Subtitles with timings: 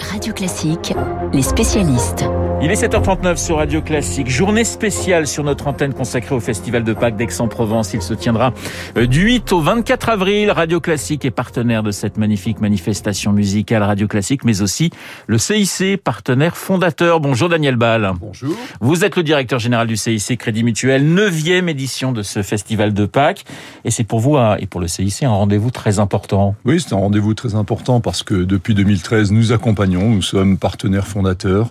[0.00, 0.94] Radio Classique,
[1.32, 2.24] les spécialistes.
[2.62, 4.28] Il est 7h39 sur Radio Classique.
[4.28, 7.94] Journée spéciale sur notre antenne consacrée au Festival de Pâques d'Aix-en-Provence.
[7.94, 8.52] Il se tiendra
[8.98, 10.50] euh, du 8 au 24 avril.
[10.50, 14.90] Radio Classique est partenaire de cette magnifique manifestation musicale Radio Classique, mais aussi
[15.26, 17.20] le CIC, partenaire fondateur.
[17.20, 18.12] Bonjour Daniel Ball.
[18.20, 18.54] Bonjour.
[18.82, 23.06] Vous êtes le directeur général du CIC Crédit Mutuel, neuvième édition de ce Festival de
[23.06, 23.44] Pâques.
[23.86, 26.54] Et c'est pour vous et pour le CIC un rendez-vous très important.
[26.66, 31.06] Oui, c'est un rendez-vous très important parce que depuis 2013, nous accompagnons, nous sommes partenaires
[31.06, 31.70] fondateurs.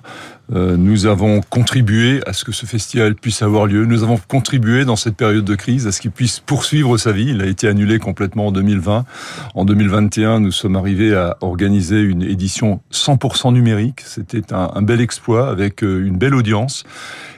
[0.55, 3.85] Euh, nous avons contribué à ce que ce festival puisse avoir lieu.
[3.85, 7.29] Nous avons contribué dans cette période de crise à ce qu'il puisse poursuivre sa vie.
[7.29, 9.05] Il a été annulé complètement en 2020.
[9.53, 14.01] En 2021, nous sommes arrivés à organiser une édition 100% numérique.
[14.05, 16.83] C'était un, un, bel exploit avec euh, une belle audience.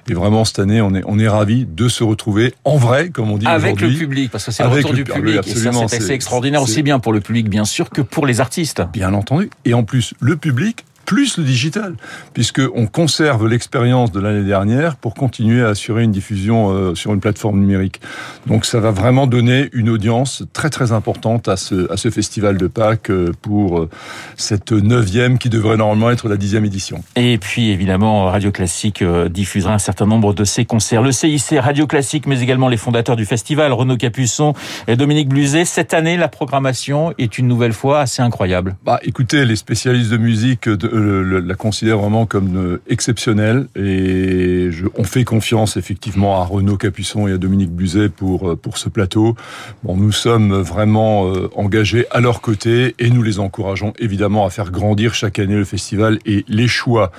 [0.09, 3.30] Et vraiment, cette année, on est, on est ravis de se retrouver en vrai, comme
[3.30, 5.42] on dit Avec le public, parce que c'est le retour du public.
[5.46, 8.42] et ça, c'est assez extraordinaire, aussi bien pour le public, bien sûr, que pour les
[8.42, 8.82] artistes.
[8.94, 9.50] Bien entendu.
[9.66, 11.96] Et en plus, le public plus le digital,
[12.34, 17.14] puisque on conserve l'expérience de l'année dernière pour continuer à assurer une diffusion euh, sur
[17.14, 18.00] une plateforme numérique.
[18.48, 22.58] Donc ça va vraiment donner une audience très très importante à ce, à ce festival
[22.58, 23.90] de Pâques euh, pour euh,
[24.38, 27.03] cette neuvième qui devrait normalement être la dixième édition.
[27.18, 31.02] Et puis évidemment Radio Classique diffusera un certain nombre de ses concerts.
[31.02, 34.53] Le CIC Radio Classique, mais également les fondateurs du festival, Renaud Capuçon
[34.88, 35.66] et Dominique Bluzet.
[35.66, 38.78] Cette année, la programmation est une nouvelle fois assez incroyable.
[38.86, 44.85] Bah écoutez, les spécialistes de musique de, la considère vraiment comme euh, exceptionnelle et je,
[44.95, 48.89] on fait confiance effectivement à Renaud Capuçon et à Dominique Buzet pour euh, pour ce
[48.89, 49.35] plateau.
[49.83, 54.49] Bon, nous sommes vraiment euh, engagés à leur côté et nous les encourageons évidemment à
[54.49, 57.11] faire grandir chaque année le festival et les choix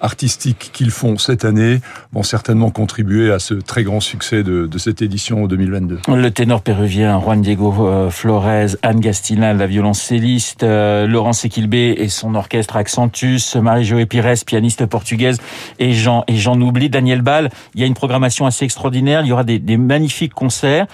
[0.00, 1.80] artistiques qu'ils font cette année
[2.12, 6.00] vont certainement contribuer à ce très grand succès de, de cette édition 2022.
[6.08, 12.08] Le ténor péruvien Juan Diego euh, Flores, Anne Gastina, la violoncelliste, euh, Laurence Equilbé et
[12.08, 15.38] son orchestre Accentus, Marie-Joé Pires, pianiste portugaise,
[15.78, 17.50] et Jean et j'en oublie, Daniel Ball.
[17.74, 20.86] Il y a une programmation assez extraordinaire, il y aura des, des magnifiques concerts.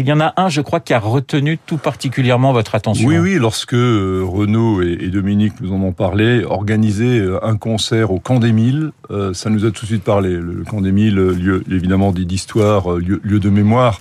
[0.00, 3.06] Il y en a un, je crois, qui a retenu tout particulièrement votre attention.
[3.06, 8.18] Oui, oui, lorsque euh, Renaud et, Dominique nous en ont parlé, organiser un concert au
[8.18, 8.92] Camp des Mille,
[9.32, 10.30] ça nous a tout de suite parlé.
[10.30, 14.00] Le Camp des Mille, lieu évidemment d'histoire, lieu, lieu, de mémoire.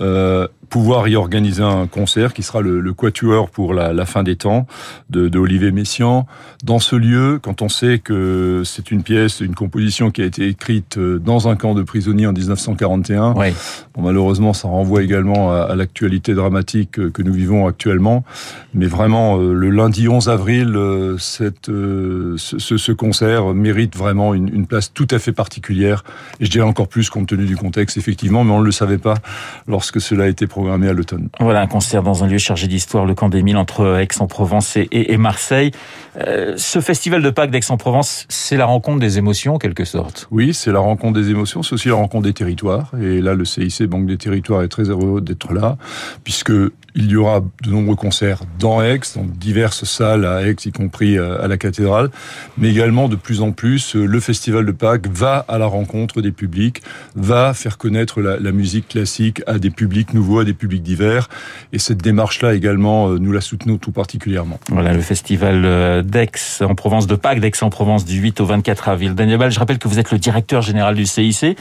[0.00, 4.22] Euh, pouvoir y organiser un concert qui sera le, le quatuor pour la, la, fin
[4.22, 4.66] des temps
[5.10, 6.26] de, de, Olivier Messiaen.
[6.64, 10.48] Dans ce lieu, quand on sait que c'est une pièce, une composition qui a été
[10.48, 13.48] écrite euh, dans un camp de prisonniers en 1941, oui.
[13.94, 18.24] bon, malheureusement ça renvoie également à, à l'actualité dramatique que nous vivons actuellement.
[18.74, 24.52] Mais vraiment, euh, le lundi 11 avril, euh, cette, ce, ce, concert mérite vraiment une,
[24.52, 26.02] une, place tout à fait particulière.
[26.40, 28.98] Et je dirais encore plus compte tenu du contexte, effectivement, mais on ne le savait
[28.98, 29.14] pas
[29.68, 31.28] lorsque cela a été programmé à l'automne.
[31.40, 34.88] Voilà, un concert dans un lieu chargé d'histoire, le Camp des Milles, entre Aix-en-Provence et,
[34.90, 35.70] et, Marseille.
[36.18, 40.28] Euh, ce festival de Pâques d'Aix-en-Provence, c'est la rencontre des émotions, en quelque sorte.
[40.30, 42.92] Oui, c'est la rencontre des émotions, c'est aussi la rencontre des territoires.
[43.00, 45.76] Et là, le CIC, Banque des Territoires, est très heureux d'être là,
[46.24, 46.52] puisque
[46.94, 51.18] il y aura de nombreux concerts dans Aix, dans diverses salles à Aix, y compris
[51.18, 52.10] à la cathédrale,
[52.56, 56.32] mais également de plus en plus, le Festival de Pâques va à la rencontre des
[56.32, 56.82] publics,
[57.14, 61.28] va faire connaître la, la musique classique à des publics nouveaux, à des publics divers,
[61.72, 64.58] et cette démarche-là également, nous la soutenons tout particulièrement.
[64.70, 66.30] Voilà, le Festival d'Aix
[66.62, 69.14] en Provence, de Pâques d'Aix-en-Provence du 8 au 24 avril.
[69.14, 71.56] Daniel Ball, je rappelle que vous êtes le directeur général du CIC,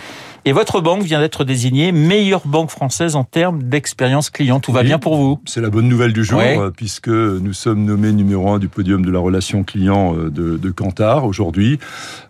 [0.47, 4.59] et votre banque vient d'être désignée meilleure banque française en termes d'expérience client.
[4.59, 6.57] Tout va oui, bien pour vous C'est la bonne nouvelle du jour, Ouais.
[6.75, 11.25] puisque nous sommes nommés numéro un du podium de la relation client de, de Kantar
[11.25, 11.79] aujourd'hui,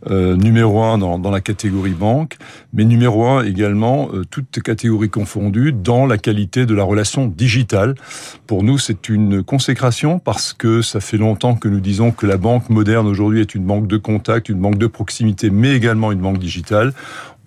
[0.10, 2.38] euh, numéro un dans, dans, la catégorie banque,
[2.74, 7.96] mais numéro un également, euh, toutes catégories confondues, dans la qualité de la relation digitale.
[8.48, 12.38] Pour nous, c'est une consécration parce que ça fait longtemps que nous disons que la
[12.38, 16.22] banque moderne aujourd'hui est une banque de contact, une banque de proximité, mais également une
[16.22, 16.94] banque digitale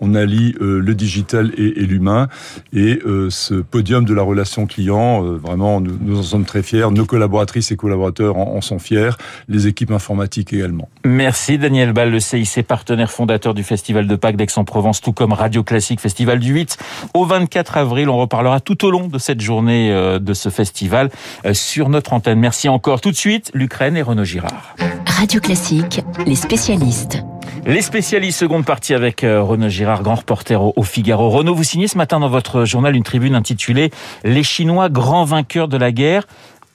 [0.01, 2.29] on allie euh, le digital et, et l'humain.
[2.73, 6.63] Et euh, ce podium de la relation client, euh, vraiment, nous, nous, en sommes très
[6.63, 6.87] fiers.
[6.91, 9.11] Nos collaboratrices et collaborateurs en, en, sont fiers,
[9.49, 10.89] les équipes informatiques également.
[11.05, 15.63] Merci Daniel Ball, le CIC partenaire fondateur du Festival de Pâques d'Aix-en-Provence, tout comme Radio
[15.63, 16.79] Classique, Festival du 8
[17.15, 18.09] au 24 avril.
[18.09, 21.11] On reparlera tout au long de cette journée de ce festival
[21.53, 22.39] sur notre antenne.
[22.39, 23.01] Merci encore.
[23.01, 24.75] Tout de suite, l'Ukraine et Renaud Girard.
[25.07, 27.23] Radio Classique, les spécialistes.
[27.69, 31.29] Les spécialistes, seconde partie avec Renaud Girard, grand reporter au Figaro.
[31.29, 33.91] Renaud, vous signez ce matin dans votre journal une tribune intitulée
[34.25, 36.27] Les Chinois grands vainqueurs de la guerre.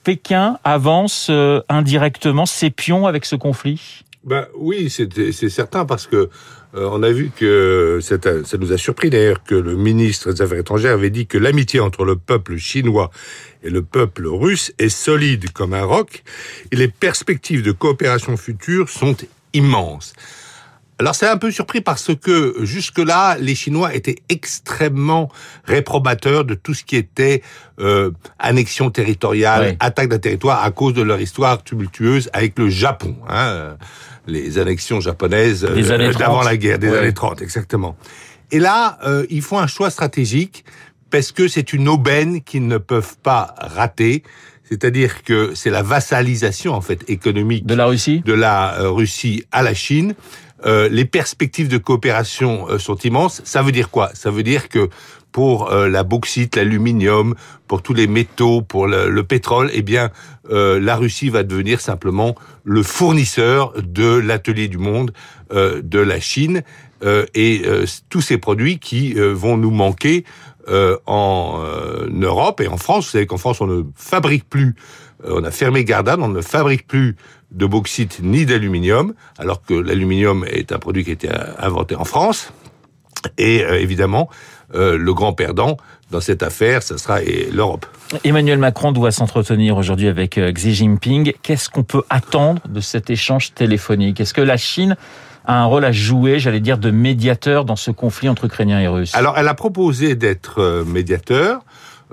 [0.04, 1.32] Pékin avance
[1.68, 4.04] indirectement ses pions avec ce conflit?
[4.22, 6.30] Ben oui, c'est certain parce que
[6.76, 8.16] euh, on a vu que ça
[8.56, 12.04] nous a surpris d'ailleurs que le ministre des Affaires étrangères avait dit que l'amitié entre
[12.04, 13.10] le peuple chinois
[13.64, 16.22] et le peuple russe est solide comme un roc
[16.70, 19.16] et les perspectives de coopération future sont
[19.54, 20.12] immenses.
[20.98, 25.28] Alors c'est un peu surpris parce que jusque-là, les Chinois étaient extrêmement
[25.64, 27.42] réprobateurs de tout ce qui était
[27.80, 33.16] euh, annexion territoriale, attaque d'un territoire à cause de leur histoire tumultueuse avec le Japon.
[33.28, 33.76] Hein,
[34.26, 37.96] les annexions japonaises euh, d'avant la guerre, des années 30, exactement.
[38.50, 40.64] Et là, euh, ils font un choix stratégique
[41.10, 44.22] parce que c'est une aubaine qu'ils ne peuvent pas rater.
[44.64, 49.44] C'est-à-dire que c'est la vassalisation en fait économique de la Russie, de la euh, Russie
[49.52, 50.14] à la Chine.
[50.66, 53.42] Euh, les perspectives de coopération euh, sont immenses.
[53.44, 54.10] Ça veut dire quoi?
[54.14, 54.88] Ça veut dire que
[55.32, 57.34] pour euh, la bauxite, l'aluminium,
[57.66, 60.10] pour tous les métaux, pour le, pétrole, eh bien,
[60.48, 65.12] la Russie va devenir simplement le fournisseur de l'atelier du monde
[65.50, 66.62] de la Chine
[67.34, 67.62] et
[68.10, 70.24] tous ces produits qui vont nous manquer
[70.68, 71.60] en
[72.10, 73.06] Europe et en France.
[73.06, 74.76] Vous savez qu'en France, on ne fabrique plus,
[75.26, 77.16] on a fermé Gardanne, on ne fabrique plus
[77.50, 81.28] de bauxite ni d'aluminium, alors que l'aluminium est un produit qui a été
[81.58, 82.52] inventé en France.
[83.38, 84.28] Et euh, évidemment,
[84.74, 85.76] euh, le grand perdant
[86.10, 87.20] dans cette affaire, ce sera
[87.52, 87.86] l'Europe.
[88.24, 91.32] Emmanuel Macron doit s'entretenir aujourd'hui avec euh, Xi Jinping.
[91.42, 94.20] Qu'est-ce qu'on peut attendre de cet échange téléphonique?
[94.20, 94.96] Est-ce que la Chine
[95.46, 98.88] a un rôle à jouer, j'allais dire, de médiateur dans ce conflit entre Ukrainiens et
[98.88, 99.14] Russes?
[99.14, 101.60] Alors, elle a proposé d'être médiateur.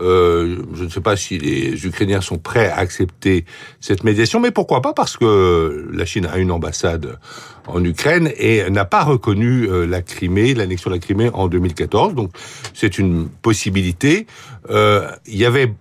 [0.02, 3.46] Euh, je ne sais pas si les Ukrainiens sont prêts à accepter
[3.80, 7.20] cette médiation, mais pourquoi pas Parce que la Chine a une ambassade
[7.68, 12.16] en Ukraine et n'a pas reconnu euh, la Crimée, l'annexion de la Crimée en 2014.
[12.16, 12.32] Donc
[12.74, 14.26] c'est une possibilité.
[14.70, 15.74] Euh, il y avait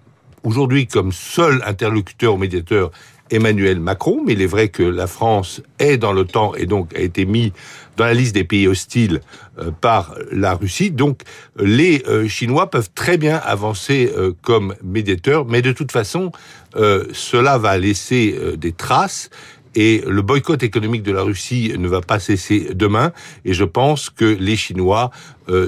[0.45, 2.91] aujourd'hui comme seul interlocuteur ou médiateur
[3.31, 7.00] Emmanuel Macron, mais il est vrai que la France est dans l'OTAN et donc a
[7.00, 7.53] été mis
[7.97, 9.21] dans la liste des pays hostiles
[9.59, 10.91] euh, par la Russie.
[10.91, 11.23] Donc
[11.59, 16.32] les euh, Chinois peuvent très bien avancer euh, comme médiateurs, mais de toute façon,
[17.12, 19.29] cela va laisser des traces
[19.75, 23.11] et le boycott économique de la Russie ne va pas cesser demain.
[23.44, 25.11] Et je pense que les Chinois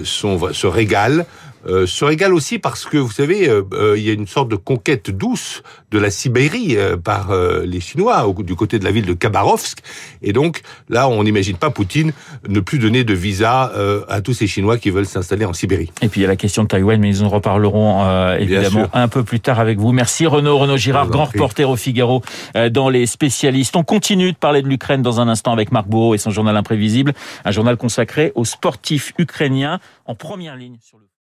[0.04, 1.24] sont, se régalent
[1.66, 4.48] euh, se régale aussi parce que, vous savez, euh, euh, il y a une sorte
[4.48, 7.34] de conquête douce de la Sibérie par
[7.66, 9.80] les Chinois du côté de la ville de Khabarovsk.
[10.22, 12.12] Et donc, là, on n'imagine pas Poutine
[12.48, 13.70] ne plus donner de visa
[14.08, 15.90] à tous ces Chinois qui veulent s'installer en Sibérie.
[16.00, 19.08] Et puis, il y a la question de Taïwan, mais nous en reparlerons évidemment un
[19.08, 19.92] peu plus tard avec vous.
[19.92, 22.22] Merci Renaud, Renaud Girard, grand reporter au Figaro
[22.70, 23.76] dans les spécialistes.
[23.76, 26.56] On continue de parler de l'Ukraine dans un instant avec Marc Bourreau et son journal
[26.56, 27.12] imprévisible,
[27.44, 31.04] un journal consacré aux sportifs ukrainiens en première ligne sur le